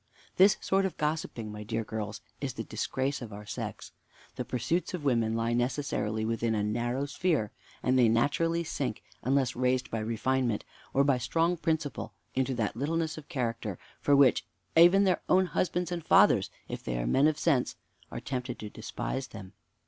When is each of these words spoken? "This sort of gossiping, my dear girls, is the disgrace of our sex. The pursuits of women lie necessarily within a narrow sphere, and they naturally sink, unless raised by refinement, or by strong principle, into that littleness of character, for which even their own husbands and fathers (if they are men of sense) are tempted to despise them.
"This 0.37 0.57
sort 0.61 0.85
of 0.85 0.97
gossiping, 0.97 1.51
my 1.51 1.61
dear 1.61 1.83
girls, 1.83 2.21
is 2.39 2.53
the 2.53 2.63
disgrace 2.63 3.21
of 3.21 3.31
our 3.31 3.45
sex. 3.45 3.91
The 4.35 4.43
pursuits 4.43 4.95
of 4.95 5.03
women 5.03 5.35
lie 5.35 5.53
necessarily 5.53 6.25
within 6.25 6.55
a 6.55 6.63
narrow 6.63 7.05
sphere, 7.05 7.51
and 7.83 7.99
they 7.99 8.09
naturally 8.09 8.63
sink, 8.63 9.03
unless 9.21 9.55
raised 9.55 9.91
by 9.91 9.99
refinement, 9.99 10.65
or 10.91 11.03
by 11.03 11.19
strong 11.19 11.55
principle, 11.55 12.15
into 12.33 12.55
that 12.55 12.75
littleness 12.75 13.15
of 13.19 13.29
character, 13.29 13.77
for 13.99 14.15
which 14.15 14.43
even 14.75 15.03
their 15.03 15.21
own 15.29 15.45
husbands 15.45 15.91
and 15.91 16.03
fathers 16.03 16.49
(if 16.67 16.83
they 16.83 16.97
are 16.97 17.05
men 17.05 17.27
of 17.27 17.37
sense) 17.37 17.75
are 18.09 18.19
tempted 18.19 18.57
to 18.57 18.71
despise 18.71 19.27
them. 19.27 19.53